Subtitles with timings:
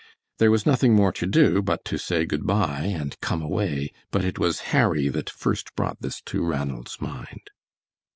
[0.39, 4.25] There was nothing more to do, but to say good by and come away, but
[4.25, 7.51] it was Harry that first brought this to Ranald's mind.